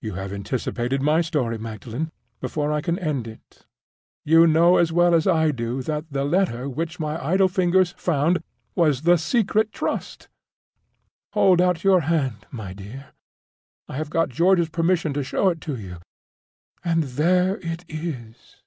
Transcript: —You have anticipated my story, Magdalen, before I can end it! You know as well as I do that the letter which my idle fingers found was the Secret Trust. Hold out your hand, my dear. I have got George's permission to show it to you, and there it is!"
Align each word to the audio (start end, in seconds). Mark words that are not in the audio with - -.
—You 0.00 0.14
have 0.14 0.32
anticipated 0.32 1.02
my 1.02 1.20
story, 1.20 1.58
Magdalen, 1.58 2.12
before 2.40 2.72
I 2.72 2.80
can 2.80 2.98
end 2.98 3.28
it! 3.28 3.66
You 4.24 4.46
know 4.46 4.78
as 4.78 4.90
well 4.90 5.14
as 5.14 5.26
I 5.26 5.50
do 5.50 5.82
that 5.82 6.06
the 6.10 6.24
letter 6.24 6.66
which 6.66 6.98
my 6.98 7.22
idle 7.22 7.46
fingers 7.46 7.92
found 7.98 8.42
was 8.74 9.02
the 9.02 9.18
Secret 9.18 9.70
Trust. 9.70 10.28
Hold 11.34 11.60
out 11.60 11.84
your 11.84 12.00
hand, 12.00 12.46
my 12.50 12.72
dear. 12.72 13.12
I 13.86 13.98
have 13.98 14.08
got 14.08 14.30
George's 14.30 14.70
permission 14.70 15.12
to 15.12 15.22
show 15.22 15.50
it 15.50 15.60
to 15.60 15.76
you, 15.76 15.98
and 16.82 17.02
there 17.02 17.58
it 17.58 17.84
is!" 17.86 18.62